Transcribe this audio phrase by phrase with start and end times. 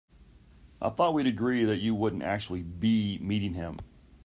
[0.81, 3.77] I thought we'd agreed that you wouldn't actually be meeting him?